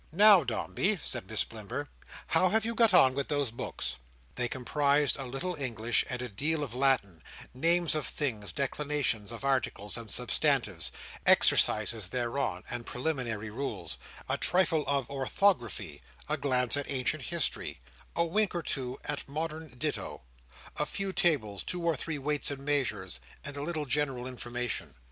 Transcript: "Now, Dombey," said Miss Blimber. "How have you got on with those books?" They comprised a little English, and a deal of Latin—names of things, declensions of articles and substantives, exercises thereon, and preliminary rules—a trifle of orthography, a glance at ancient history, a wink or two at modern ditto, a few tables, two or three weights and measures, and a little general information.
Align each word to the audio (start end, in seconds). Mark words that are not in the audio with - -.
"Now, 0.11 0.43
Dombey," 0.43 0.97
said 1.03 1.29
Miss 1.29 1.43
Blimber. 1.43 1.87
"How 2.25 2.49
have 2.49 2.65
you 2.65 2.73
got 2.73 2.91
on 2.91 3.13
with 3.13 3.27
those 3.27 3.51
books?" 3.51 3.97
They 4.33 4.49
comprised 4.49 5.15
a 5.15 5.27
little 5.27 5.53
English, 5.53 6.03
and 6.09 6.23
a 6.23 6.27
deal 6.27 6.63
of 6.63 6.73
Latin—names 6.73 7.93
of 7.93 8.07
things, 8.07 8.51
declensions 8.51 9.31
of 9.31 9.43
articles 9.45 9.97
and 9.97 10.09
substantives, 10.09 10.91
exercises 11.27 12.09
thereon, 12.09 12.63
and 12.67 12.83
preliminary 12.87 13.51
rules—a 13.51 14.39
trifle 14.39 14.83
of 14.87 15.07
orthography, 15.11 16.01
a 16.27 16.35
glance 16.35 16.75
at 16.75 16.89
ancient 16.89 17.21
history, 17.21 17.79
a 18.15 18.25
wink 18.25 18.55
or 18.55 18.63
two 18.63 18.97
at 19.03 19.29
modern 19.29 19.77
ditto, 19.77 20.23
a 20.79 20.87
few 20.87 21.13
tables, 21.13 21.61
two 21.61 21.83
or 21.85 21.95
three 21.95 22.17
weights 22.17 22.49
and 22.49 22.65
measures, 22.65 23.19
and 23.45 23.55
a 23.55 23.61
little 23.61 23.85
general 23.85 24.25
information. 24.25 24.95